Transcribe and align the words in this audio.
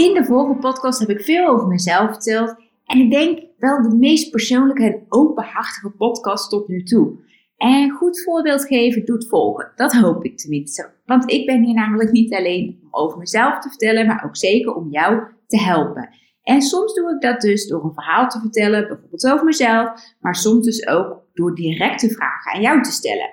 In 0.00 0.14
de 0.14 0.24
vorige 0.24 0.58
podcast 0.58 0.98
heb 0.98 1.08
ik 1.08 1.20
veel 1.20 1.46
over 1.46 1.66
mezelf 1.66 2.10
verteld. 2.10 2.54
En 2.84 2.98
ik 2.98 3.10
denk 3.10 3.38
wel 3.58 3.82
de 3.82 3.96
meest 3.96 4.30
persoonlijke 4.30 4.84
en 4.84 5.04
openhartige 5.08 5.90
podcast 5.90 6.50
tot 6.50 6.68
nu 6.68 6.82
toe. 6.82 7.12
En 7.56 7.90
goed 7.90 8.22
voorbeeld 8.22 8.66
geven 8.66 9.04
doet 9.04 9.28
volgen. 9.28 9.72
Dat 9.76 9.92
hoop 9.92 10.24
ik 10.24 10.38
tenminste. 10.38 10.90
Want 11.04 11.30
ik 11.30 11.46
ben 11.46 11.62
hier 11.62 11.74
namelijk 11.74 12.10
niet 12.10 12.34
alleen 12.34 12.78
om 12.82 12.88
over 12.90 13.18
mezelf 13.18 13.58
te 13.58 13.68
vertellen, 13.68 14.06
maar 14.06 14.24
ook 14.24 14.36
zeker 14.36 14.74
om 14.74 14.90
jou 14.90 15.22
te 15.46 15.60
helpen. 15.60 16.08
En 16.42 16.62
soms 16.62 16.94
doe 16.94 17.14
ik 17.14 17.20
dat 17.20 17.40
dus 17.40 17.66
door 17.66 17.84
een 17.84 17.94
verhaal 17.94 18.28
te 18.28 18.40
vertellen, 18.40 18.88
bijvoorbeeld 18.88 19.30
over 19.30 19.44
mezelf, 19.44 19.90
maar 20.20 20.34
soms 20.34 20.64
dus 20.64 20.86
ook 20.86 21.22
door 21.34 21.54
directe 21.54 22.10
vragen 22.10 22.52
aan 22.52 22.60
jou 22.60 22.82
te 22.82 22.92
stellen. 22.92 23.30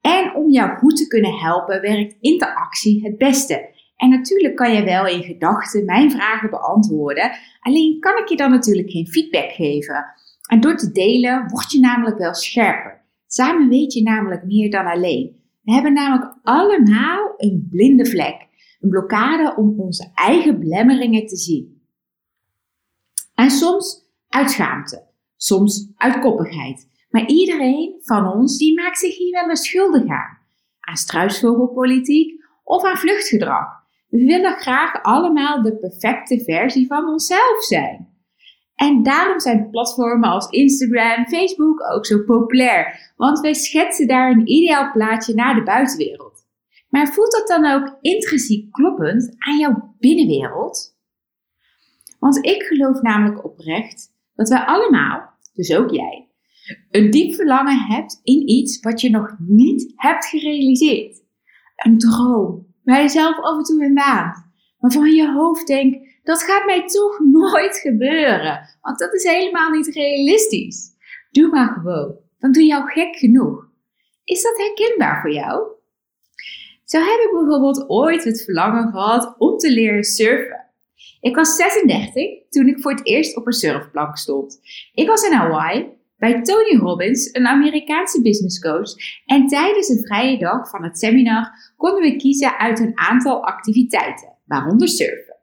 En 0.00 0.34
om 0.34 0.50
jou 0.50 0.78
goed 0.78 0.96
te 0.96 1.06
kunnen 1.06 1.38
helpen, 1.38 1.80
werkt 1.80 2.16
interactie 2.20 3.04
het 3.04 3.18
beste. 3.18 3.76
En 3.98 4.10
natuurlijk 4.10 4.56
kan 4.56 4.72
je 4.72 4.84
wel 4.84 5.06
in 5.06 5.22
gedachten 5.22 5.84
mijn 5.84 6.10
vragen 6.10 6.50
beantwoorden, 6.50 7.30
alleen 7.60 8.00
kan 8.00 8.18
ik 8.18 8.28
je 8.28 8.36
dan 8.36 8.50
natuurlijk 8.50 8.90
geen 8.90 9.08
feedback 9.08 9.50
geven. 9.50 10.04
En 10.48 10.60
door 10.60 10.76
te 10.76 10.90
delen 10.92 11.48
word 11.48 11.70
je 11.72 11.80
namelijk 11.80 12.18
wel 12.18 12.34
scherper. 12.34 13.04
Samen 13.26 13.68
weet 13.68 13.92
je 13.92 14.02
namelijk 14.02 14.44
meer 14.44 14.70
dan 14.70 14.86
alleen. 14.86 15.36
We 15.62 15.72
hebben 15.72 15.92
namelijk 15.92 16.38
allemaal 16.42 17.34
een 17.36 17.66
blinde 17.70 18.06
vlek, 18.06 18.46
een 18.80 18.88
blokkade 18.88 19.56
om 19.56 19.80
onze 19.80 20.10
eigen 20.14 20.60
belemmeringen 20.60 21.26
te 21.26 21.36
zien. 21.36 21.82
En 23.34 23.50
soms 23.50 24.06
uit 24.28 24.50
schaamte, 24.50 25.06
soms 25.36 25.92
uit 25.96 26.18
koppigheid. 26.18 26.88
Maar 27.10 27.26
iedereen 27.26 27.96
van 28.00 28.32
ons 28.32 28.58
die 28.58 28.80
maakt 28.80 28.98
zich 28.98 29.16
hier 29.16 29.32
wel 29.32 29.48
eens 29.48 29.68
schuldig 29.68 30.02
aan. 30.02 30.38
Aan 30.80 30.96
struisvogelpolitiek 30.96 32.44
of 32.64 32.84
aan 32.84 32.96
vluchtgedrag. 32.96 33.77
We 34.08 34.24
willen 34.24 34.56
graag 34.56 35.02
allemaal 35.02 35.62
de 35.62 35.76
perfecte 35.76 36.40
versie 36.44 36.86
van 36.86 37.08
onszelf 37.08 37.64
zijn. 37.64 38.16
En 38.74 39.02
daarom 39.02 39.40
zijn 39.40 39.70
platformen 39.70 40.28
als 40.28 40.50
Instagram, 40.50 41.26
Facebook 41.26 41.82
ook 41.92 42.06
zo 42.06 42.24
populair, 42.24 43.12
want 43.16 43.40
wij 43.40 43.54
schetsen 43.54 44.06
daar 44.06 44.30
een 44.30 44.48
ideaal 44.48 44.90
plaatje 44.92 45.34
naar 45.34 45.54
de 45.54 45.62
buitenwereld. 45.62 46.46
Maar 46.88 47.12
voelt 47.12 47.32
dat 47.32 47.46
dan 47.46 47.72
ook 47.72 47.98
intrinsiek 48.00 48.72
kloppend 48.72 49.34
aan 49.38 49.58
jouw 49.58 49.94
binnenwereld? 49.98 50.96
Want 52.18 52.44
ik 52.46 52.62
geloof 52.62 53.00
namelijk 53.00 53.44
oprecht 53.44 54.12
dat 54.34 54.48
wij 54.48 54.64
allemaal, 54.64 55.30
dus 55.52 55.74
ook 55.74 55.90
jij, 55.90 56.28
een 56.90 57.10
diep 57.10 57.34
verlangen 57.34 57.78
hebt 57.78 58.20
in 58.22 58.48
iets 58.48 58.80
wat 58.80 59.00
je 59.00 59.10
nog 59.10 59.36
niet 59.38 59.92
hebt 59.96 60.24
gerealiseerd. 60.24 61.22
Een 61.76 61.98
droom, 61.98 62.67
waar 62.88 63.02
je 63.02 63.08
zelf 63.08 63.38
af 63.38 63.58
en 63.58 63.64
toe 63.64 63.84
in 63.84 63.94
waant. 63.94 64.46
Waarvan 64.78 65.10
je 65.10 65.32
hoofd 65.32 65.66
denkt, 65.66 66.20
dat 66.22 66.42
gaat 66.42 66.64
mij 66.64 66.86
toch 66.86 67.18
nooit 67.38 67.76
gebeuren. 67.76 68.60
Want 68.80 68.98
dat 68.98 69.14
is 69.14 69.22
helemaal 69.22 69.70
niet 69.70 69.86
realistisch. 69.86 70.90
Doe 71.30 71.48
maar 71.48 71.68
gewoon. 71.68 72.16
Dan 72.38 72.52
doe 72.52 72.62
je 72.62 72.74
al 72.74 72.86
gek 72.86 73.16
genoeg. 73.16 73.66
Is 74.24 74.42
dat 74.42 74.58
herkenbaar 74.58 75.20
voor 75.20 75.32
jou? 75.32 75.66
Zo 76.84 76.98
heb 76.98 77.18
ik 77.18 77.30
bijvoorbeeld 77.32 77.88
ooit 77.88 78.24
het 78.24 78.44
verlangen 78.44 78.90
gehad 78.90 79.34
om 79.38 79.58
te 79.58 79.70
leren 79.70 80.04
surfen. 80.04 80.66
Ik 81.20 81.36
was 81.36 81.56
36 81.56 82.48
toen 82.48 82.66
ik 82.68 82.80
voor 82.80 82.90
het 82.90 83.06
eerst 83.06 83.36
op 83.36 83.46
een 83.46 83.52
surfplank 83.52 84.16
stond. 84.16 84.60
Ik 84.94 85.08
was 85.08 85.22
in 85.22 85.32
Hawaii 85.32 85.97
bij 86.18 86.42
Tony 86.42 86.76
Robbins, 86.76 87.28
een 87.32 87.46
Amerikaanse 87.46 88.22
businesscoach. 88.22 88.90
En 89.26 89.46
tijdens 89.46 89.88
een 89.88 90.06
vrije 90.06 90.38
dag 90.38 90.70
van 90.70 90.84
het 90.84 90.98
seminar 90.98 91.72
konden 91.76 92.02
we 92.02 92.16
kiezen 92.16 92.58
uit 92.58 92.80
een 92.80 92.98
aantal 92.98 93.44
activiteiten, 93.44 94.36
waaronder 94.44 94.88
surfen. 94.88 95.36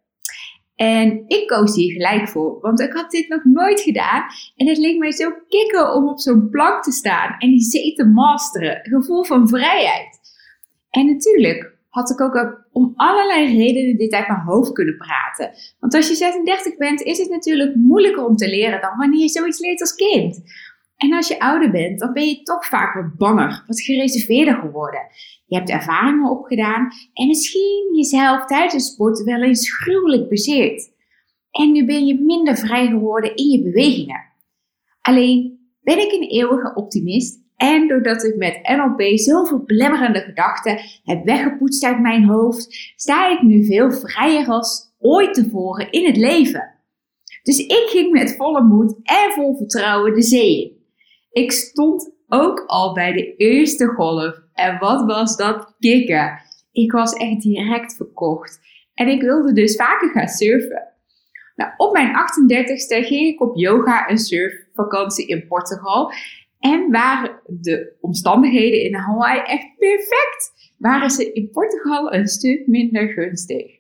En 0.76 1.24
ik 1.28 1.48
koos 1.48 1.76
hier 1.76 1.92
gelijk 1.92 2.28
voor, 2.28 2.60
want 2.62 2.80
ik 2.80 2.94
had 2.94 3.12
dit 3.12 3.28
nog 3.28 3.44
nooit 3.44 3.82
gedaan. 3.82 4.24
En 4.56 4.68
het 4.68 4.78
leek 4.78 4.98
mij 4.98 5.12
zo 5.12 5.32
kicken 5.48 5.94
om 5.94 6.08
op 6.08 6.20
zo'n 6.20 6.50
plank 6.50 6.84
te 6.84 6.92
staan 6.92 7.36
en 7.40 7.50
die 7.50 7.62
zee 7.62 7.94
te 7.94 8.06
masteren. 8.06 8.80
gevoel 8.84 9.24
van 9.24 9.48
vrijheid. 9.48 10.20
En 10.90 11.06
natuurlijk 11.06 11.75
had 11.96 12.10
ik 12.10 12.22
ook 12.22 12.66
om 12.72 12.94
allerlei 12.96 13.58
redenen 13.58 13.98
dit 13.98 14.14
uit 14.14 14.28
mijn 14.28 14.40
hoofd 14.40 14.72
kunnen 14.72 14.98
praten. 14.98 15.52
Want 15.80 15.94
als 15.94 16.08
je 16.08 16.16
36 16.16 16.78
bent, 16.78 17.02
is 17.02 17.18
het 17.18 17.30
natuurlijk 17.30 17.76
moeilijker 17.76 18.26
om 18.26 18.36
te 18.36 18.50
leren 18.50 18.82
dan 18.82 18.98
wanneer 18.98 19.22
je 19.22 19.30
zoiets 19.30 19.60
leert 19.60 19.82
als 19.82 19.96
kind. 19.96 20.42
En 20.98 21.14
als 21.14 21.28
je 21.28 21.40
ouder 21.40 21.72
bent, 21.72 22.00
dan 22.00 22.14
ben 22.14 22.28
je 22.28 22.42
toch 22.42 22.66
vaak 22.66 22.94
wat 22.94 23.18
banger, 23.18 23.64
wat 23.68 23.82
gereserveerder 23.82 24.56
geworden. 24.56 25.02
Je 25.46 25.56
hebt 25.56 25.70
ervaringen 25.70 26.30
opgedaan 26.30 26.92
en 27.14 27.28
misschien 27.28 27.92
jezelf 27.96 28.46
tijdens 28.46 28.92
sport 28.92 29.24
wel 29.24 29.42
eens 29.42 29.78
gruwelijk 29.78 30.30
bezeerd. 30.30 30.92
En 31.52 31.72
nu 31.72 31.86
ben 31.86 32.06
je 32.06 32.22
minder 32.22 32.58
vrij 32.58 32.88
geworden 32.88 33.36
in 33.36 33.50
je 33.50 33.64
bewegingen. 33.64 34.24
Alleen 35.02 35.60
ben 35.82 36.00
ik 36.00 36.12
een 36.12 36.30
eeuwige 36.30 36.76
optimist 36.76 37.45
en 37.58 37.88
doordat 37.88 38.24
ik 38.24 38.36
met 38.36 38.60
NLP 38.64 39.18
zoveel 39.18 39.64
belemmerende 39.66 40.20
gedachten 40.20 40.80
heb 41.04 41.26
weggepoetst 41.26 41.84
uit 41.84 42.00
mijn 42.00 42.24
hoofd, 42.24 42.94
sta 42.96 43.32
ik 43.32 43.42
nu 43.42 43.66
veel 43.66 43.92
vrijer 43.92 44.48
als 44.48 44.94
ooit 45.00 45.34
tevoren 45.34 45.92
in 45.92 46.06
het 46.06 46.18
leven. 46.18 46.74
Dus 47.44 47.58
ik 47.58 47.86
ging 47.88 48.12
met 48.12 48.36
volle 48.36 48.64
moed 48.64 48.96
en 49.04 49.32
vol 49.32 49.58
vertrouwen 49.58 50.14
de 50.14 50.22
zee 50.22 50.62
in. 50.62 50.84
Ik 51.32 51.52
stond 51.52 52.14
ook 52.28 52.64
al 52.68 52.94
bij 52.94 53.14
de 53.14 53.36
eerste 53.36 53.86
golf. 53.86 54.40
En 54.54 54.80
wat 54.80 55.06
was 55.06 55.38
dat 55.38 55.76
kicken? 55.80 56.40
Ik 56.72 56.92
was 56.92 57.14
echt 57.14 57.42
direct 57.42 57.96
verkocht. 57.96 58.60
En 58.94 59.08
ik 59.08 59.22
wilde 59.22 59.54
dus 59.54 59.76
vaker 59.76 60.10
gaan 60.10 60.28
surfen. 60.28 60.94
Nou, 61.56 61.72
op 61.78 61.94
mijn 61.94 62.08
38ste 62.08 63.06
ging 63.06 63.28
ik 63.28 63.42
op 63.42 63.56
yoga 63.56 64.08
en 64.08 64.18
surfvakantie 64.18 65.28
in 65.28 65.48
Portugal. 65.48 66.12
En 66.66 66.92
waren 66.92 67.40
de 67.48 67.96
omstandigheden 68.00 68.82
in 68.82 68.96
Hawaii 68.96 69.40
echt 69.40 69.78
perfect, 69.78 70.74
waren 70.78 71.10
ze 71.10 71.34
in 71.34 71.50
Portugal 71.50 72.14
een 72.14 72.28
stuk 72.28 72.68
minder 72.68 73.08
gunstig. 73.08 73.80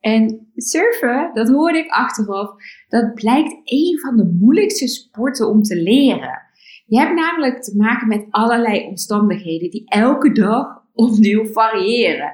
En 0.00 0.50
surfen, 0.56 1.30
dat 1.34 1.48
hoorde 1.48 1.78
ik 1.78 1.90
achteraf, 1.90 2.50
dat 2.88 3.14
blijkt 3.14 3.56
een 3.64 3.98
van 4.00 4.16
de 4.16 4.36
moeilijkste 4.40 4.88
sporten 4.88 5.48
om 5.48 5.62
te 5.62 5.82
leren. 5.82 6.42
Je 6.86 6.98
hebt 6.98 7.14
namelijk 7.14 7.62
te 7.62 7.76
maken 7.76 8.08
met 8.08 8.26
allerlei 8.30 8.86
omstandigheden 8.86 9.70
die 9.70 9.88
elke 9.88 10.32
dag 10.32 10.82
opnieuw 10.94 11.46
variëren. 11.46 12.32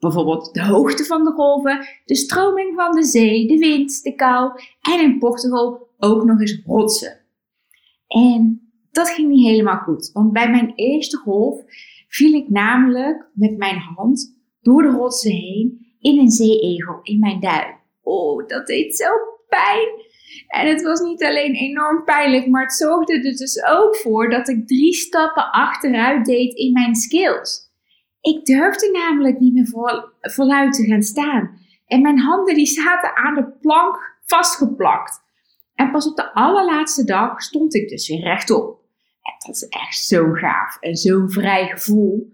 Bijvoorbeeld 0.00 0.54
de 0.54 0.64
hoogte 0.64 1.04
van 1.04 1.24
de 1.24 1.30
golven, 1.30 1.86
de 2.04 2.16
stroming 2.16 2.74
van 2.74 2.92
de 2.92 3.04
zee, 3.04 3.46
de 3.46 3.58
wind, 3.58 4.02
de 4.02 4.14
kou 4.14 4.52
en 4.80 5.00
in 5.00 5.18
Portugal 5.18 5.88
ook 5.98 6.24
nog 6.24 6.40
eens 6.40 6.62
rotsen. 6.64 7.20
En 8.06 8.65
dat 8.96 9.10
ging 9.10 9.28
niet 9.28 9.46
helemaal 9.46 9.78
goed, 9.78 10.10
want 10.12 10.32
bij 10.32 10.50
mijn 10.50 10.72
eerste 10.74 11.16
golf 11.16 11.62
viel 12.08 12.32
ik 12.32 12.48
namelijk 12.48 13.26
met 13.32 13.56
mijn 13.56 13.78
hand 13.78 14.36
door 14.60 14.82
de 14.82 14.88
rotsen 14.88 15.30
heen 15.30 15.86
in 16.00 16.18
een 16.18 16.30
zeeegel 16.30 16.98
in 17.02 17.18
mijn 17.18 17.40
duim. 17.40 17.74
Oh, 18.02 18.46
dat 18.46 18.66
deed 18.66 18.96
zo 18.96 19.06
pijn. 19.48 19.88
En 20.46 20.68
het 20.68 20.82
was 20.82 21.00
niet 21.00 21.24
alleen 21.24 21.54
enorm 21.54 22.04
pijnlijk, 22.04 22.46
maar 22.46 22.62
het 22.62 22.72
zorgde 22.72 23.14
er 23.14 23.36
dus 23.36 23.64
ook 23.64 23.96
voor 23.96 24.30
dat 24.30 24.48
ik 24.48 24.66
drie 24.66 24.94
stappen 24.94 25.50
achteruit 25.50 26.24
deed 26.24 26.54
in 26.54 26.72
mijn 26.72 26.94
skills. 26.94 27.70
Ik 28.20 28.44
durfde 28.44 28.90
namelijk 28.90 29.40
niet 29.40 29.54
meer 29.54 29.66
vol, 29.66 30.04
voluit 30.20 30.72
te 30.72 30.84
gaan 30.84 31.02
staan. 31.02 31.58
En 31.86 32.02
mijn 32.02 32.18
handen 32.18 32.54
die 32.54 32.66
zaten 32.66 33.16
aan 33.16 33.34
de 33.34 33.46
plank 33.60 34.18
vastgeplakt. 34.24 35.24
En 35.74 35.90
pas 35.90 36.06
op 36.06 36.16
de 36.16 36.32
allerlaatste 36.32 37.04
dag 37.04 37.42
stond 37.42 37.74
ik 37.74 37.88
dus 37.88 38.08
weer 38.08 38.20
rechtop. 38.20 38.84
Dat 39.46 39.54
is 39.54 39.68
echt 39.68 39.98
zo 39.98 40.32
gaaf 40.32 40.76
en 40.80 40.96
zo'n 40.96 41.30
vrij 41.30 41.68
gevoel. 41.68 42.32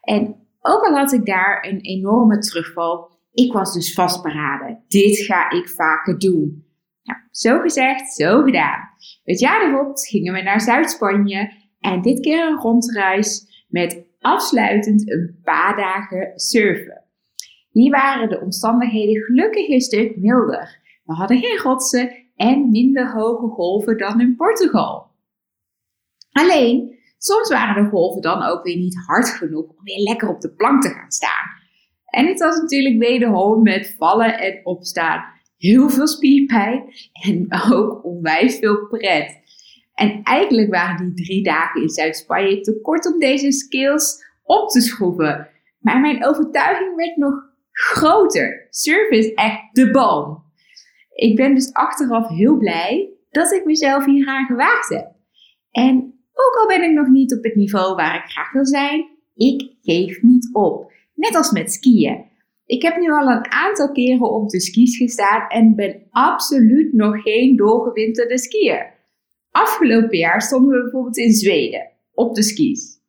En 0.00 0.36
ook 0.60 0.82
al 0.82 0.96
had 0.96 1.12
ik 1.12 1.26
daar 1.26 1.66
een 1.68 1.80
enorme 1.80 2.38
terugval, 2.38 3.10
ik 3.32 3.52
was 3.52 3.74
dus 3.74 3.92
vastberaden. 3.92 4.84
Dit 4.88 5.18
ga 5.18 5.50
ik 5.50 5.68
vaker 5.68 6.18
doen. 6.18 6.66
Nou, 7.02 7.18
zo 7.30 7.60
gezegd, 7.60 8.12
zo 8.12 8.42
gedaan. 8.42 8.80
Het 9.24 9.40
jaar 9.40 9.68
erop 9.68 9.98
gingen 9.98 10.32
we 10.32 10.42
naar 10.42 10.60
Zuid-Spanje 10.60 11.52
en 11.80 12.02
dit 12.02 12.20
keer 12.20 12.46
een 12.46 12.58
rondreis 12.58 13.46
met 13.68 14.06
afsluitend 14.18 15.10
een 15.10 15.40
paar 15.42 15.76
dagen 15.76 16.32
surfen. 16.34 17.02
die 17.72 17.90
waren 17.90 18.28
de 18.28 18.40
omstandigheden 18.40 19.22
gelukkig 19.22 19.68
een 19.68 19.80
stuk 19.80 20.16
milder. 20.16 20.80
We 21.04 21.12
hadden 21.12 21.38
geen 21.38 21.58
rotsen 21.58 22.12
en 22.36 22.70
minder 22.70 23.12
hoge 23.12 23.46
golven 23.46 23.98
dan 23.98 24.20
in 24.20 24.36
Portugal. 24.36 25.03
Alleen, 26.34 26.98
soms 27.18 27.48
waren 27.48 27.84
de 27.84 27.90
golven 27.90 28.22
dan 28.22 28.42
ook 28.42 28.64
weer 28.64 28.76
niet 28.76 28.96
hard 29.06 29.28
genoeg 29.28 29.68
om 29.68 29.84
weer 29.84 29.98
lekker 29.98 30.28
op 30.28 30.40
de 30.40 30.54
plank 30.54 30.82
te 30.82 30.88
gaan 30.88 31.10
staan. 31.10 31.46
En 32.06 32.26
het 32.26 32.38
was 32.38 32.60
natuurlijk 32.60 32.98
wederom 32.98 33.62
met 33.62 33.94
vallen 33.98 34.38
en 34.38 34.60
opstaan. 34.64 35.24
Heel 35.56 35.88
veel 35.88 36.08
spierpijn 36.08 36.84
en 37.12 37.46
ook 37.72 38.04
onwijs 38.04 38.58
veel 38.58 38.86
pret. 38.86 39.42
En 39.94 40.22
eigenlijk 40.22 40.70
waren 40.70 41.04
die 41.04 41.26
drie 41.26 41.42
dagen 41.42 41.82
in 41.82 41.88
Zuid-Spanje 41.88 42.60
te 42.60 42.80
kort 42.80 43.12
om 43.12 43.18
deze 43.18 43.52
skills 43.52 44.24
op 44.42 44.68
te 44.68 44.80
schroeven. 44.80 45.48
Maar 45.78 46.00
mijn 46.00 46.26
overtuiging 46.26 46.96
werd 46.96 47.16
nog 47.16 47.34
groter. 47.70 48.66
Surfen 48.70 49.18
is 49.18 49.34
echt 49.34 49.60
de 49.72 49.90
bal. 49.90 50.42
Ik 51.14 51.36
ben 51.36 51.54
dus 51.54 51.72
achteraf 51.72 52.28
heel 52.28 52.56
blij 52.56 53.10
dat 53.30 53.52
ik 53.52 53.64
mezelf 53.64 54.04
hier 54.04 54.28
aan 54.28 54.46
gewaagd 54.46 54.88
heb. 54.88 55.12
En 55.70 56.13
ook 56.34 56.56
al 56.60 56.66
ben 56.66 56.82
ik 56.82 56.96
nog 56.96 57.08
niet 57.08 57.36
op 57.36 57.44
het 57.44 57.54
niveau 57.54 57.94
waar 57.94 58.16
ik 58.16 58.30
graag 58.30 58.52
wil 58.52 58.66
zijn, 58.66 59.08
ik 59.34 59.76
geef 59.82 60.22
niet 60.22 60.48
op. 60.52 60.92
Net 61.14 61.36
als 61.36 61.50
met 61.50 61.72
skiën. 61.72 62.32
Ik 62.66 62.82
heb 62.82 62.96
nu 62.96 63.10
al 63.10 63.28
een 63.28 63.50
aantal 63.52 63.92
keren 63.92 64.30
op 64.30 64.48
de 64.48 64.60
skis 64.60 64.96
gestaan 64.96 65.48
en 65.48 65.74
ben 65.74 66.06
absoluut 66.10 66.92
nog 66.92 67.22
geen 67.22 67.56
doorgewinterde 67.56 68.38
skier. 68.38 68.92
Afgelopen 69.50 70.18
jaar 70.18 70.42
stonden 70.42 70.70
we 70.70 70.82
bijvoorbeeld 70.82 71.16
in 71.16 71.32
Zweden 71.32 71.90
op 72.14 72.34
de 72.34 72.42
skis. 72.42 73.02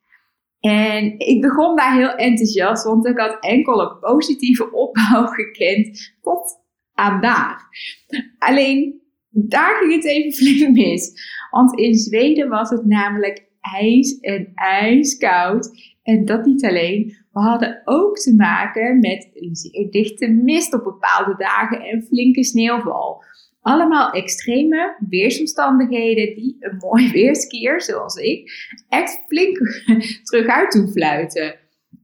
En 0.59 1.19
ik 1.19 1.41
begon 1.41 1.75
daar 1.75 1.95
heel 1.95 2.15
enthousiast, 2.15 2.83
want 2.83 3.05
ik 3.05 3.17
had 3.17 3.37
enkel 3.39 3.81
een 3.81 3.99
positieve 3.99 4.71
opbouw 4.71 5.25
gekend 5.37 6.15
tot 6.21 6.63
aan 6.93 7.21
daar. 7.21 7.67
Alleen 8.37 9.01
daar 9.37 9.75
ging 9.79 9.93
het 9.93 10.05
even 10.05 10.33
flink 10.39 10.75
mis. 10.75 11.11
Want 11.51 11.79
in 11.79 11.93
Zweden 11.93 12.49
was 12.49 12.69
het 12.69 12.85
namelijk 12.85 13.45
ijs 13.61 14.19
en 14.19 14.51
ijskoud. 14.55 15.93
En 16.03 16.25
dat 16.25 16.45
niet 16.45 16.65
alleen. 16.65 17.17
We 17.31 17.39
hadden 17.39 17.81
ook 17.85 18.17
te 18.17 18.35
maken 18.35 18.99
met 18.99 19.29
een 19.33 19.55
zeer 19.55 19.91
dichte 19.91 20.27
mist 20.27 20.73
op 20.73 20.83
bepaalde 20.83 21.35
dagen 21.37 21.81
en 21.81 22.03
flinke 22.03 22.43
sneeuwval. 22.43 23.23
Allemaal 23.61 24.11
extreme 24.11 24.95
weersomstandigheden 25.09 26.35
die 26.35 26.57
een 26.59 26.77
mooi 26.77 27.11
weerskier 27.21 27.81
zoals 27.81 28.15
ik 28.15 28.51
echt 28.89 29.23
flink 29.27 29.57
terug 30.23 30.47
uit 30.47 30.71
doen 30.71 30.87
fluiten. 30.87 31.55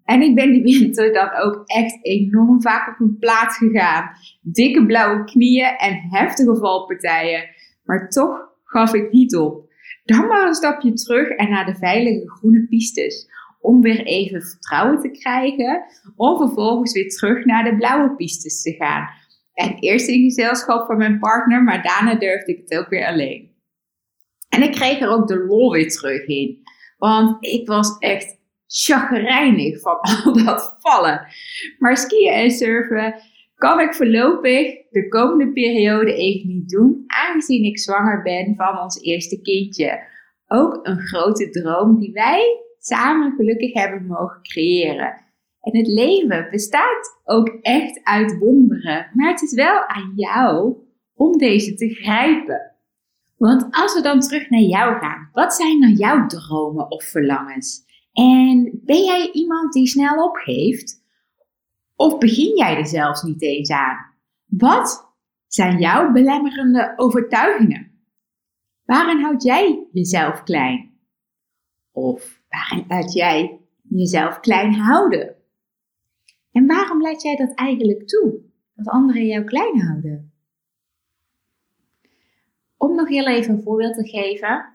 En 0.05 0.21
ik 0.21 0.35
ben 0.35 0.51
die 0.51 0.79
winter 0.79 1.13
dan 1.13 1.29
ook 1.33 1.61
echt 1.65 2.05
enorm 2.05 2.61
vaak 2.61 2.87
op 2.87 2.99
mijn 2.99 3.17
plaats 3.17 3.57
gegaan. 3.57 4.09
Dikke 4.41 4.85
blauwe 4.85 5.23
knieën 5.23 5.75
en 5.77 6.07
heftige 6.09 6.55
valpartijen. 6.55 7.49
Maar 7.83 8.09
toch 8.09 8.49
gaf 8.63 8.93
ik 8.93 9.11
niet 9.11 9.35
op. 9.35 9.69
Dan 10.03 10.27
maar 10.27 10.47
een 10.47 10.53
stapje 10.53 10.93
terug 10.93 11.29
en 11.29 11.49
naar 11.49 11.65
de 11.65 11.75
veilige 11.75 12.29
groene 12.29 12.67
pistes. 12.67 13.29
Om 13.59 13.81
weer 13.81 14.03
even 14.03 14.41
vertrouwen 14.41 15.01
te 15.01 15.11
krijgen. 15.11 15.83
Om 16.15 16.37
vervolgens 16.37 16.93
weer 16.93 17.09
terug 17.09 17.45
naar 17.45 17.63
de 17.63 17.75
blauwe 17.75 18.15
pistes 18.15 18.61
te 18.61 18.71
gaan. 18.71 19.09
En 19.53 19.75
eerst 19.79 20.07
in 20.07 20.23
gezelschap 20.23 20.85
van 20.85 20.97
mijn 20.97 21.19
partner, 21.19 21.63
maar 21.63 21.83
daarna 21.83 22.15
durfde 22.15 22.51
ik 22.51 22.61
het 22.67 22.79
ook 22.79 22.89
weer 22.89 23.07
alleen. 23.07 23.49
En 24.49 24.63
ik 24.63 24.71
kreeg 24.71 24.99
er 24.99 25.09
ook 25.09 25.27
de 25.27 25.45
lol 25.45 25.71
weer 25.71 25.89
terug 25.89 26.25
in. 26.25 26.61
Want 26.97 27.45
ik 27.45 27.67
was 27.67 27.97
echt 27.97 28.40
chagrijnig 28.71 29.79
van 29.79 29.99
al 30.23 30.45
dat 30.45 30.75
vallen. 30.79 31.27
Maar 31.79 31.97
skiën 31.97 32.33
en 32.33 32.51
surfen 32.51 33.15
kan 33.55 33.79
ik 33.79 33.93
voorlopig 33.93 34.89
de 34.89 35.07
komende 35.07 35.51
periode 35.51 36.13
even 36.13 36.47
niet 36.47 36.69
doen, 36.69 37.03
aangezien 37.07 37.63
ik 37.63 37.79
zwanger 37.79 38.21
ben 38.21 38.55
van 38.55 38.79
ons 38.79 39.01
eerste 39.01 39.41
kindje. 39.41 40.03
Ook 40.47 40.79
een 40.83 40.99
grote 40.99 41.49
droom 41.49 41.99
die 41.99 42.11
wij 42.11 42.61
samen 42.79 43.35
gelukkig 43.35 43.73
hebben 43.73 44.05
mogen 44.05 44.41
creëren. 44.41 45.29
En 45.61 45.77
het 45.77 45.87
leven 45.87 46.47
bestaat 46.51 47.21
ook 47.23 47.47
echt 47.61 47.99
uit 48.03 48.37
wonderen, 48.37 49.09
maar 49.13 49.29
het 49.29 49.41
is 49.41 49.53
wel 49.53 49.87
aan 49.87 50.13
jou 50.15 50.75
om 51.13 51.37
deze 51.37 51.73
te 51.73 51.89
grijpen. 51.89 52.75
Want 53.37 53.67
als 53.71 53.93
we 53.93 54.01
dan 54.01 54.19
terug 54.19 54.49
naar 54.49 54.59
jou 54.59 54.99
gaan, 54.99 55.29
wat 55.33 55.53
zijn 55.53 55.81
dan 55.81 55.93
jouw 55.93 56.25
dromen 56.25 56.91
of 56.91 57.03
verlangens? 57.03 57.89
En 58.13 58.81
ben 58.83 59.03
jij 59.03 59.31
iemand 59.31 59.73
die 59.73 59.87
snel 59.87 60.23
opgeeft? 60.23 61.03
Of 61.95 62.17
begin 62.17 62.55
jij 62.57 62.77
er 62.77 62.87
zelfs 62.87 63.21
niet 63.21 63.41
eens 63.41 63.71
aan? 63.71 64.15
Wat 64.45 65.15
zijn 65.47 65.79
jouw 65.79 66.11
belemmerende 66.11 66.93
overtuigingen? 66.95 67.91
Waarin 68.85 69.21
houd 69.21 69.43
jij 69.43 69.87
jezelf 69.91 70.43
klein? 70.43 70.99
Of 71.91 72.41
waarin 72.49 72.85
laat 72.87 73.13
jij 73.13 73.59
jezelf 73.81 74.39
klein 74.39 74.73
houden? 74.73 75.35
En 76.51 76.67
waarom 76.67 77.01
laat 77.01 77.21
jij 77.21 77.35
dat 77.35 77.53
eigenlijk 77.53 78.07
toe? 78.07 78.39
Dat 78.75 78.87
anderen 78.87 79.25
jou 79.25 79.43
klein 79.43 79.81
houden? 79.81 80.33
Om 82.77 82.95
nog 82.95 83.07
heel 83.07 83.27
even 83.27 83.53
een 83.53 83.61
voorbeeld 83.61 83.95
te 83.95 84.07
geven. 84.07 84.73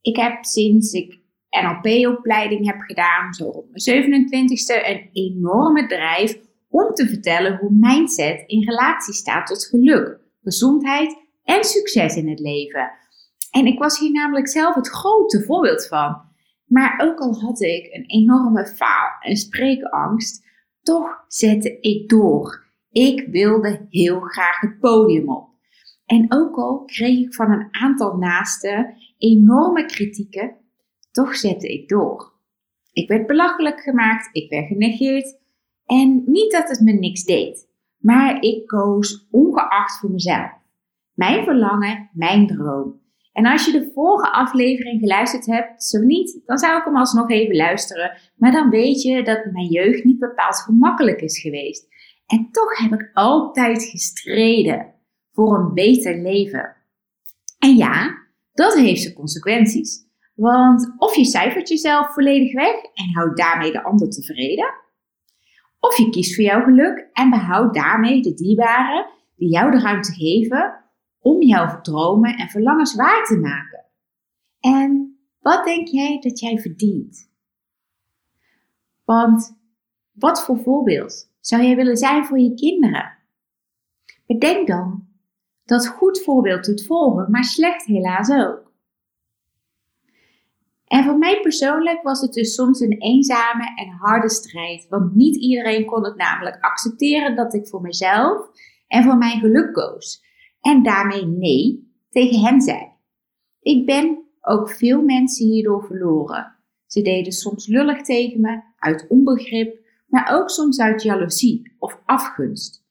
Ik 0.00 0.16
heb 0.16 0.44
sinds 0.44 0.92
ik 0.92 1.21
NLP-opleiding 1.60 2.66
heb 2.66 2.80
gedaan, 2.80 3.32
zo 3.32 3.44
op 3.44 3.66
mijn 3.70 4.02
27ste, 4.02 4.86
een 4.86 5.10
enorme 5.12 5.86
drijf 5.86 6.38
om 6.68 6.94
te 6.94 7.08
vertellen 7.08 7.56
hoe 7.56 7.70
mindset 7.72 8.42
in 8.46 8.68
relatie 8.68 9.14
staat 9.14 9.46
tot 9.46 9.66
geluk, 9.66 10.20
gezondheid 10.42 11.16
en 11.44 11.64
succes 11.64 12.16
in 12.16 12.28
het 12.28 12.40
leven. 12.40 12.90
En 13.50 13.66
ik 13.66 13.78
was 13.78 13.98
hier 13.98 14.10
namelijk 14.10 14.48
zelf 14.48 14.74
het 14.74 14.88
grote 14.88 15.44
voorbeeld 15.44 15.86
van. 15.86 16.22
Maar 16.66 17.00
ook 17.02 17.18
al 17.18 17.40
had 17.40 17.60
ik 17.60 17.94
een 17.94 18.04
enorme 18.06 18.66
faal- 18.66 19.16
en 19.20 19.36
spreekangst, 19.36 20.44
toch 20.82 21.24
zette 21.28 21.80
ik 21.80 22.08
door. 22.08 22.70
Ik 22.90 23.26
wilde 23.30 23.86
heel 23.88 24.20
graag 24.20 24.60
het 24.60 24.78
podium 24.78 25.30
op. 25.30 25.48
En 26.06 26.26
ook 26.28 26.56
al 26.56 26.84
kreeg 26.84 27.18
ik 27.18 27.34
van 27.34 27.50
een 27.50 27.68
aantal 27.70 28.16
naasten 28.16 28.94
enorme 29.18 29.84
kritieken, 29.84 30.56
toch 31.12 31.36
zette 31.36 31.68
ik 31.72 31.88
door. 31.88 32.32
Ik 32.92 33.08
werd 33.08 33.26
belachelijk 33.26 33.80
gemaakt, 33.80 34.28
ik 34.32 34.50
werd 34.50 34.66
genegeerd 34.66 35.38
en 35.86 36.22
niet 36.26 36.52
dat 36.52 36.68
het 36.68 36.80
me 36.80 36.92
niks 36.92 37.24
deed, 37.24 37.68
maar 37.98 38.42
ik 38.42 38.66
koos 38.66 39.26
ongeacht 39.30 39.98
voor 39.98 40.10
mezelf. 40.10 40.50
Mijn 41.14 41.44
verlangen, 41.44 42.10
mijn 42.12 42.46
droom. 42.46 43.00
En 43.32 43.46
als 43.46 43.64
je 43.64 43.72
de 43.72 43.90
vorige 43.94 44.32
aflevering 44.32 45.00
geluisterd 45.00 45.46
hebt, 45.46 45.84
zo 45.84 45.98
niet, 45.98 46.42
dan 46.46 46.58
zou 46.58 46.78
ik 46.78 46.84
hem 46.84 46.96
alsnog 46.96 47.30
even 47.30 47.56
luisteren. 47.56 48.18
Maar 48.36 48.52
dan 48.52 48.70
weet 48.70 49.02
je 49.02 49.22
dat 49.22 49.44
mijn 49.52 49.66
jeugd 49.66 50.04
niet 50.04 50.18
bepaald 50.18 50.56
gemakkelijk 50.56 51.20
is 51.20 51.40
geweest. 51.40 51.86
En 52.26 52.48
toch 52.50 52.78
heb 52.78 53.00
ik 53.00 53.10
altijd 53.12 53.84
gestreden 53.84 54.94
voor 55.32 55.58
een 55.58 55.74
beter 55.74 56.22
leven. 56.22 56.76
En 57.58 57.76
ja, 57.76 58.18
dat 58.52 58.74
heeft 58.74 59.02
zijn 59.02 59.14
consequenties. 59.14 60.10
Want 60.34 60.94
of 60.98 61.16
je 61.16 61.24
cijfert 61.24 61.68
jezelf 61.68 62.12
volledig 62.12 62.52
weg 62.52 62.82
en 62.94 63.12
houdt 63.14 63.36
daarmee 63.36 63.72
de 63.72 63.84
ander 63.84 64.10
tevreden. 64.10 64.74
Of 65.80 65.96
je 65.96 66.10
kiest 66.10 66.34
voor 66.34 66.44
jouw 66.44 66.62
geluk 66.62 67.08
en 67.12 67.30
behoudt 67.30 67.74
daarmee 67.74 68.22
de 68.22 68.34
dierbaren 68.34 69.06
die 69.36 69.48
jou 69.48 69.70
de 69.70 69.80
ruimte 69.80 70.12
geven 70.12 70.80
om 71.20 71.42
jouw 71.42 71.80
dromen 71.80 72.36
en 72.36 72.48
verlangens 72.48 72.94
waar 72.94 73.24
te 73.24 73.38
maken. 73.38 73.84
En 74.60 75.16
wat 75.40 75.64
denk 75.64 75.88
jij 75.88 76.18
dat 76.20 76.40
jij 76.40 76.58
verdient? 76.58 77.30
Want 79.04 79.60
wat 80.12 80.44
voor 80.44 80.58
voorbeeld 80.58 81.30
zou 81.40 81.62
jij 81.62 81.76
willen 81.76 81.96
zijn 81.96 82.24
voor 82.24 82.38
je 82.38 82.54
kinderen? 82.54 83.18
Bedenk 84.26 84.66
dan 84.66 85.06
dat 85.64 85.86
goed 85.86 86.22
voorbeeld 86.22 86.64
doet 86.64 86.86
volgen, 86.86 87.30
maar 87.30 87.44
slecht 87.44 87.84
helaas 87.84 88.30
ook. 88.30 88.71
En 90.92 91.04
voor 91.04 91.18
mij 91.18 91.40
persoonlijk 91.40 92.02
was 92.02 92.20
het 92.20 92.32
dus 92.32 92.54
soms 92.54 92.80
een 92.80 93.00
eenzame 93.00 93.72
en 93.76 93.88
harde 93.88 94.30
strijd, 94.30 94.86
want 94.88 95.14
niet 95.14 95.36
iedereen 95.36 95.86
kon 95.86 96.04
het 96.04 96.16
namelijk 96.16 96.58
accepteren 96.60 97.36
dat 97.36 97.54
ik 97.54 97.66
voor 97.66 97.80
mezelf 97.80 98.48
en 98.86 99.02
voor 99.02 99.16
mijn 99.16 99.40
geluk 99.40 99.72
koos 99.72 100.24
en 100.60 100.82
daarmee 100.82 101.26
nee 101.26 101.92
tegen 102.10 102.40
hen 102.40 102.60
zei. 102.60 102.92
Ik 103.60 103.86
ben 103.86 104.24
ook 104.40 104.70
veel 104.70 105.02
mensen 105.02 105.46
hierdoor 105.46 105.84
verloren. 105.84 106.56
Ze 106.86 107.02
deden 107.02 107.32
soms 107.32 107.66
lullig 107.66 108.02
tegen 108.02 108.40
me, 108.40 108.62
uit 108.78 109.06
onbegrip, 109.08 109.78
maar 110.06 110.34
ook 110.34 110.50
soms 110.50 110.80
uit 110.80 111.02
jaloezie 111.02 111.76
of 111.78 112.02
afgunst. 112.04 112.84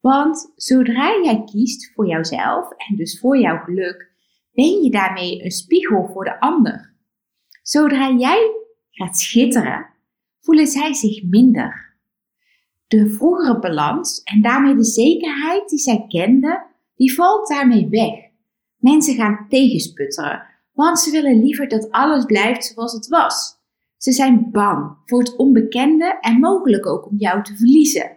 Want 0.00 0.52
zodra 0.56 1.20
jij 1.22 1.44
kiest 1.44 1.92
voor 1.94 2.06
jouzelf 2.06 2.70
en 2.70 2.96
dus 2.96 3.20
voor 3.20 3.38
jouw 3.38 3.58
geluk, 3.58 4.12
ben 4.52 4.82
je 4.82 4.90
daarmee 4.90 5.44
een 5.44 5.50
spiegel 5.50 6.06
voor 6.12 6.24
de 6.24 6.40
ander. 6.40 6.85
Zodra 7.66 8.10
jij 8.10 8.52
gaat 8.90 9.18
schitteren, 9.18 9.86
voelen 10.40 10.66
zij 10.66 10.94
zich 10.94 11.22
minder. 11.22 11.96
De 12.86 13.10
vroegere 13.10 13.58
balans 13.58 14.22
en 14.22 14.42
daarmee 14.42 14.74
de 14.74 14.84
zekerheid 14.84 15.68
die 15.68 15.78
zij 15.78 16.04
kende, 16.08 16.66
die 16.96 17.14
valt 17.14 17.48
daarmee 17.48 17.88
weg. 17.88 18.14
Mensen 18.76 19.14
gaan 19.14 19.46
tegensputteren, 19.48 20.46
want 20.72 20.98
ze 20.98 21.10
willen 21.10 21.42
liever 21.42 21.68
dat 21.68 21.90
alles 21.90 22.24
blijft 22.24 22.64
zoals 22.64 22.92
het 22.92 23.08
was. 23.08 23.56
Ze 23.96 24.12
zijn 24.12 24.50
bang 24.50 24.96
voor 25.04 25.18
het 25.18 25.36
onbekende 25.36 26.18
en 26.20 26.40
mogelijk 26.40 26.86
ook 26.86 27.06
om 27.06 27.16
jou 27.16 27.42
te 27.42 27.56
verliezen. 27.56 28.16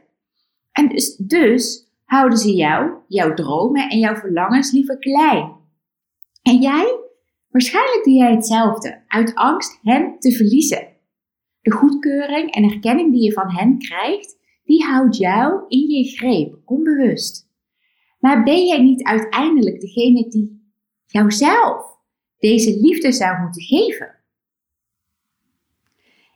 En 0.72 0.90
dus, 0.90 1.16
dus 1.16 1.88
houden 2.06 2.38
ze 2.38 2.54
jou, 2.54 2.92
jouw 3.08 3.34
dromen 3.34 3.90
en 3.90 4.00
jouw 4.00 4.16
verlangens 4.16 4.72
liever 4.72 4.98
klein. 4.98 5.56
En 6.42 6.62
jij? 6.62 6.99
Waarschijnlijk 7.50 8.04
doe 8.04 8.14
jij 8.14 8.32
hetzelfde, 8.32 9.04
uit 9.08 9.36
angst 9.36 9.80
hen 9.82 10.20
te 10.20 10.32
verliezen. 10.32 10.88
De 11.62 11.72
goedkeuring 11.72 12.52
en 12.52 12.64
erkenning 12.64 13.12
die 13.12 13.24
je 13.24 13.34
van 13.34 13.52
hen 13.52 13.78
krijgt, 13.78 14.38
die 14.64 14.84
houdt 14.84 15.18
jou 15.18 15.66
in 15.68 15.90
je 15.90 16.04
greep, 16.04 16.60
onbewust. 16.66 17.50
Maar 18.20 18.44
ben 18.44 18.66
jij 18.66 18.82
niet 18.82 19.04
uiteindelijk 19.04 19.80
degene 19.80 20.28
die 20.30 20.74
jouzelf 21.06 21.98
deze 22.38 22.80
liefde 22.80 23.12
zou 23.12 23.42
moeten 23.42 23.62
geven? 23.62 24.16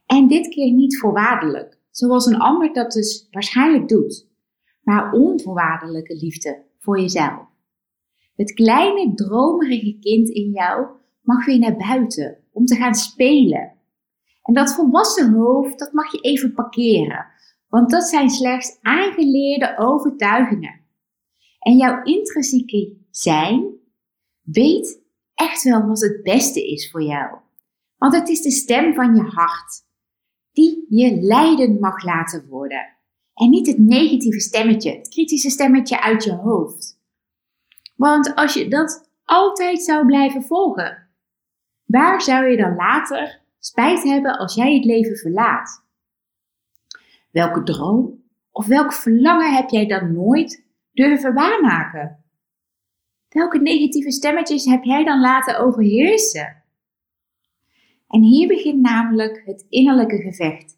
En 0.06 0.28
dit 0.28 0.48
keer 0.48 0.72
niet 0.72 1.00
voorwaardelijk, 1.00 1.80
zoals 1.90 2.26
een 2.26 2.40
ander 2.40 2.74
dat 2.74 2.92
dus 2.92 3.28
waarschijnlijk 3.32 3.88
doet, 3.88 4.30
maar 4.82 5.12
onvoorwaardelijke 5.12 6.16
liefde 6.16 6.66
voor 6.80 7.00
jezelf. 7.00 7.52
Het 8.36 8.54
kleine 8.54 9.14
dromerige 9.14 9.98
kind 10.00 10.30
in 10.30 10.52
jou 10.52 10.88
mag 11.24 11.46
weer 11.46 11.60
naar 11.60 11.76
buiten 11.76 12.38
om 12.52 12.66
te 12.66 12.76
gaan 12.76 12.96
spelen. 12.96 13.72
En 14.44 14.54
dat 14.54 14.74
volwassen 14.74 15.34
hoofd, 15.34 15.80
dat 15.80 15.94
mag 15.94 16.12
je 16.12 16.20
even 16.20 16.54
parkeren, 16.54 17.26
want 17.68 17.90
dat 17.90 18.04
zijn 18.04 18.30
slechts 18.30 18.78
aangeleerde 18.82 19.78
overtuigingen. 19.78 20.82
En 21.60 21.78
jouw 21.78 22.04
intrinsieke 22.04 22.98
zijn 23.10 23.74
weet 24.42 25.02
echt 25.34 25.64
wel 25.64 25.88
wat 25.88 26.02
het 26.02 26.24
beste 26.24 26.68
is 26.72 26.92
voor 26.92 27.04
jou. 27.04 27.38
Want 27.98 28.16
het 28.16 28.30
is 28.30 28.42
de 28.42 28.52
stem 28.52 28.94
van 28.94 29.16
je 29.16 29.22
hart 29.22 29.82
die 30.52 30.86
je 30.90 31.22
leiden 31.22 31.80
mag 31.80 32.04
laten 32.04 32.48
worden. 32.48 32.98
En 33.34 33.50
niet 33.50 33.68
het 33.68 33.78
negatieve 33.78 34.40
stemmetje, 34.40 34.92
het 34.92 35.10
kritische 35.10 35.50
stemmetje 35.50 36.02
uit 36.02 36.24
je 36.24 36.34
hoofd. 36.34 37.02
Want 37.96 38.36
als 38.36 38.54
je 38.54 38.68
dat 38.68 39.10
altijd 39.24 39.84
zou 39.84 40.06
blijven 40.06 40.44
volgen, 40.44 41.03
waar 41.86 42.22
zou 42.22 42.48
je 42.48 42.58
dan 42.58 42.76
later 42.76 43.42
spijt 43.60 44.04
hebben 44.04 44.38
als 44.38 44.56
jij 44.56 44.74
het 44.74 44.86
leven 44.86 45.18
verlaat? 45.18 45.86
Welke 47.32 47.64
droom 47.64 48.24
of 48.52 48.66
welk 48.66 48.94
verlangen 48.94 49.54
heb 49.54 49.70
jij 49.70 49.88
dan 49.88 50.14
nooit 50.14 50.66
durven 50.92 51.34
waarmaken? 51.34 52.24
Welke 53.30 53.60
negatieve 53.60 54.12
stemmetjes 54.12 54.66
heb 54.66 54.84
jij 54.84 55.04
dan 55.04 55.20
laten 55.20 55.60
overheersen? 55.60 56.64
En 58.08 58.22
hier 58.22 58.48
begint 58.48 58.82
namelijk 58.82 59.42
het 59.46 59.66
innerlijke 59.70 60.18
gevecht. 60.18 60.78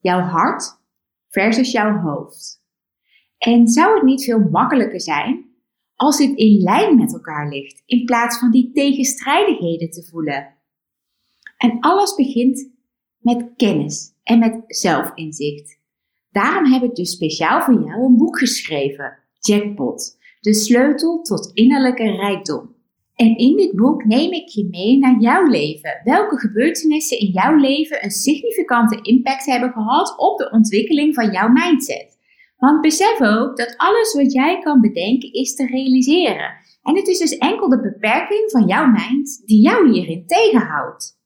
Jouw 0.00 0.20
hart 0.20 0.80
versus 1.28 1.72
jouw 1.72 1.98
hoofd. 1.98 2.62
En 3.38 3.68
zou 3.68 3.94
het 3.94 4.02
niet 4.02 4.24
veel 4.24 4.38
makkelijker 4.38 5.00
zijn 5.00 5.41
als 6.02 6.16
dit 6.16 6.36
in 6.38 6.62
lijn 6.62 6.96
met 6.96 7.12
elkaar 7.12 7.48
ligt, 7.48 7.82
in 7.86 8.04
plaats 8.04 8.38
van 8.38 8.50
die 8.50 8.70
tegenstrijdigheden 8.72 9.90
te 9.90 10.02
voelen? 10.10 10.54
En 11.56 11.80
alles 11.80 12.14
begint 12.14 12.70
met 13.18 13.52
kennis 13.56 14.12
en 14.22 14.38
met 14.38 14.64
zelfinzicht. 14.66 15.78
Daarom 16.30 16.72
heb 16.72 16.82
ik 16.82 16.94
dus 16.94 17.10
speciaal 17.12 17.60
voor 17.60 17.74
jou 17.74 18.04
een 18.04 18.16
boek 18.16 18.38
geschreven, 18.38 19.18
Jackpot, 19.40 20.18
de 20.40 20.54
sleutel 20.54 21.22
tot 21.22 21.50
innerlijke 21.54 22.10
rijkdom. 22.10 22.74
En 23.14 23.36
in 23.36 23.56
dit 23.56 23.76
boek 23.76 24.04
neem 24.04 24.32
ik 24.32 24.48
je 24.48 24.68
mee 24.70 24.98
naar 24.98 25.20
jouw 25.20 25.46
leven. 25.46 26.00
Welke 26.04 26.38
gebeurtenissen 26.38 27.18
in 27.18 27.30
jouw 27.30 27.56
leven 27.56 28.04
een 28.04 28.10
significante 28.10 28.98
impact 29.02 29.46
hebben 29.46 29.72
gehad 29.72 30.14
op 30.18 30.38
de 30.38 30.50
ontwikkeling 30.50 31.14
van 31.14 31.30
jouw 31.30 31.48
mindset. 31.48 32.11
Want 32.62 32.80
besef 32.80 33.20
ook 33.20 33.56
dat 33.56 33.74
alles 33.76 34.14
wat 34.14 34.32
jij 34.32 34.58
kan 34.58 34.80
bedenken 34.80 35.32
is 35.32 35.54
te 35.54 35.66
realiseren. 35.66 36.54
En 36.82 36.96
het 36.96 37.08
is 37.08 37.18
dus 37.18 37.38
enkel 37.38 37.68
de 37.68 37.80
beperking 37.80 38.50
van 38.50 38.66
jouw 38.66 38.86
mind 38.86 39.42
die 39.44 39.62
jou 39.62 39.92
hierin 39.92 40.26
tegenhoudt. 40.26 41.20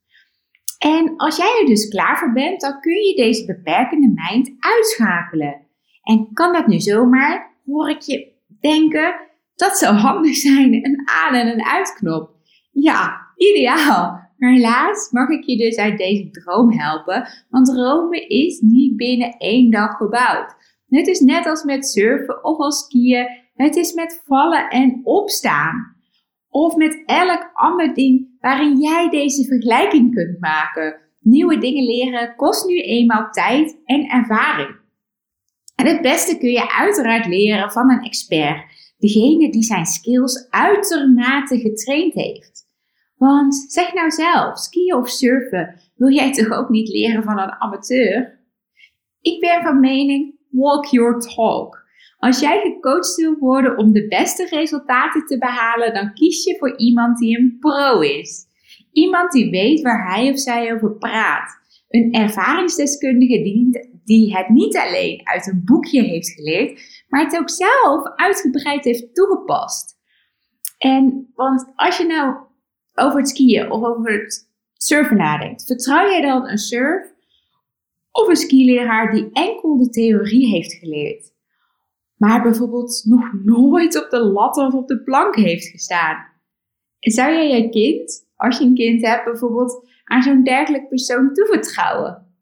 En 0.78 1.16
als 1.16 1.36
jij 1.36 1.58
er 1.60 1.66
dus 1.66 1.88
klaar 1.88 2.18
voor 2.18 2.32
bent, 2.32 2.60
dan 2.60 2.80
kun 2.80 2.92
je 2.92 3.14
deze 3.16 3.44
beperkende 3.44 4.12
mind 4.14 4.54
uitschakelen. 4.58 5.66
En 6.02 6.28
kan 6.32 6.52
dat 6.52 6.66
nu 6.66 6.80
zomaar, 6.80 7.54
hoor 7.66 7.90
ik 7.90 8.00
je 8.00 8.32
denken, 8.60 9.14
dat 9.54 9.78
zou 9.78 9.94
handig 9.94 10.36
zijn, 10.36 10.74
een 10.74 11.02
aan- 11.04 11.34
en 11.34 11.46
een 11.46 11.64
uitknop. 11.64 12.30
Ja, 12.70 13.20
ideaal. 13.36 14.24
Maar 14.36 14.52
helaas 14.52 15.10
mag 15.10 15.28
ik 15.28 15.44
je 15.44 15.56
dus 15.56 15.76
uit 15.76 15.98
deze 15.98 16.30
droom 16.30 16.72
helpen, 16.72 17.28
want 17.50 17.66
dromen 17.66 18.28
is 18.28 18.60
niet 18.60 18.96
binnen 18.96 19.36
één 19.38 19.70
dag 19.70 19.96
gebouwd. 19.96 20.54
Het 20.86 21.06
is 21.06 21.20
net 21.20 21.46
als 21.46 21.64
met 21.64 21.86
surfen 21.86 22.44
of 22.44 22.58
als 22.58 22.84
skiën, 22.84 23.28
het 23.54 23.76
is 23.76 23.92
met 23.92 24.22
vallen 24.24 24.68
en 24.68 25.00
opstaan. 25.04 25.94
Of 26.48 26.76
met 26.76 27.02
elk 27.06 27.50
ander 27.54 27.94
ding 27.94 28.36
waarin 28.40 28.76
jij 28.80 29.08
deze 29.10 29.44
vergelijking 29.44 30.14
kunt 30.14 30.40
maken. 30.40 31.00
Nieuwe 31.20 31.58
dingen 31.58 31.84
leren 31.84 32.34
kost 32.36 32.66
nu 32.66 32.80
eenmaal 32.80 33.30
tijd 33.30 33.80
en 33.84 34.08
ervaring. 34.08 34.76
En 35.74 35.86
het 35.86 36.02
beste 36.02 36.38
kun 36.38 36.50
je 36.50 36.72
uiteraard 36.72 37.26
leren 37.26 37.72
van 37.72 37.90
een 37.90 38.04
expert 38.04 38.64
degene 38.98 39.50
die 39.50 39.62
zijn 39.62 39.86
skills 39.86 40.46
uitermate 40.50 41.58
getraind 41.58 42.14
heeft. 42.14 42.64
Want 43.16 43.54
zeg 43.68 43.94
nou 43.94 44.10
zelf, 44.10 44.58
skiën 44.58 44.94
of 44.94 45.08
surfen 45.08 45.80
wil 45.96 46.12
jij 46.12 46.32
toch 46.32 46.50
ook 46.50 46.68
niet 46.68 46.88
leren 46.88 47.22
van 47.22 47.38
een 47.38 47.60
amateur? 47.60 48.44
Ik 49.20 49.40
ben 49.40 49.62
van 49.62 49.80
mening, 49.80 50.35
walk 50.50 50.86
your 50.86 51.20
talk. 51.20 51.84
Als 52.18 52.40
jij 52.40 52.60
gecoacht 52.60 53.14
wil 53.14 53.36
worden 53.38 53.78
om 53.78 53.92
de 53.92 54.08
beste 54.08 54.46
resultaten 54.46 55.26
te 55.26 55.38
behalen, 55.38 55.94
dan 55.94 56.12
kies 56.14 56.44
je 56.44 56.56
voor 56.58 56.78
iemand 56.78 57.18
die 57.18 57.38
een 57.38 57.56
pro 57.60 58.00
is. 58.00 58.46
Iemand 58.92 59.32
die 59.32 59.50
weet 59.50 59.80
waar 59.80 60.14
hij 60.14 60.30
of 60.30 60.38
zij 60.38 60.74
over 60.74 60.92
praat. 60.92 61.64
Een 61.88 62.12
ervaringsdeskundige 62.12 63.42
die, 63.42 63.90
die 64.04 64.36
het 64.36 64.48
niet 64.48 64.76
alleen 64.76 65.20
uit 65.24 65.46
een 65.46 65.62
boekje 65.64 66.02
heeft 66.02 66.30
geleerd, 66.30 67.04
maar 67.08 67.24
het 67.24 67.38
ook 67.38 67.50
zelf 67.50 68.16
uitgebreid 68.16 68.84
heeft 68.84 69.14
toegepast. 69.14 69.96
En 70.78 71.30
want 71.34 71.72
als 71.74 71.96
je 71.96 72.06
nou 72.06 72.36
over 72.94 73.18
het 73.18 73.28
skiën 73.28 73.70
of 73.70 73.82
over 73.82 74.12
het 74.12 74.50
surfen 74.72 75.16
nadenkt, 75.16 75.64
vertrouw 75.66 76.08
jij 76.08 76.20
dan 76.20 76.48
een 76.48 76.58
surf 76.58 77.14
of 78.22 78.28
een 78.28 78.36
skileraar 78.36 79.12
die 79.12 79.28
enkel 79.32 79.78
de 79.78 79.88
theorie 79.88 80.46
heeft 80.46 80.72
geleerd, 80.72 81.32
maar 82.16 82.42
bijvoorbeeld 82.42 83.02
nog 83.04 83.32
nooit 83.44 84.04
op 84.04 84.10
de 84.10 84.20
lat 84.20 84.56
of 84.56 84.74
op 84.74 84.88
de 84.88 85.02
plank 85.02 85.36
heeft 85.36 85.66
gestaan? 85.66 86.34
Zou 86.98 87.32
jij 87.32 87.48
je 87.48 87.68
kind, 87.68 88.28
als 88.36 88.58
je 88.58 88.64
een 88.64 88.74
kind 88.74 89.06
hebt, 89.06 89.24
bijvoorbeeld 89.24 89.88
aan 90.04 90.22
zo'n 90.22 90.42
dergelijk 90.42 90.88
persoon 90.88 91.32
toevertrouwen? 91.32 92.34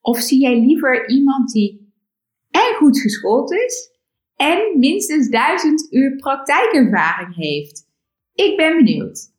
Of 0.00 0.18
zie 0.18 0.40
jij 0.40 0.60
liever 0.60 1.08
iemand 1.08 1.52
die 1.52 1.94
en 2.50 2.74
goed 2.76 3.00
geschoold 3.00 3.52
is 3.52 3.90
en 4.36 4.78
minstens 4.78 5.28
1000 5.28 5.86
uur 5.90 6.16
praktijkervaring 6.16 7.34
heeft. 7.34 7.88
Ik 8.34 8.56
ben 8.56 8.76
benieuwd. 8.76 9.34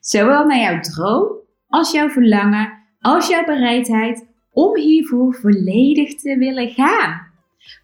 Zowel 0.00 0.46
naar 0.46 0.58
jouw 0.58 0.80
droom 0.80 1.40
als 1.66 1.92
jouw 1.92 2.08
verlangen, 2.08 2.72
als 3.00 3.28
jouw 3.28 3.44
bereidheid 3.44 4.31
om 4.52 4.76
hiervoor 4.76 5.34
volledig 5.34 6.14
te 6.14 6.36
willen 6.38 6.70
gaan. 6.70 7.26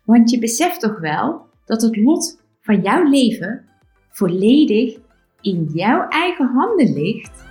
Want 0.04 0.30
je 0.30 0.38
beseft 0.38 0.80
toch 0.80 1.00
wel 1.00 1.46
dat 1.64 1.82
het 1.82 1.96
lot 1.96 2.40
van 2.60 2.80
jouw 2.80 3.02
leven 3.02 3.64
volledig 4.10 4.98
in 5.40 5.70
jouw 5.72 6.08
eigen 6.08 6.46
handen 6.46 6.92
ligt? 6.92 7.46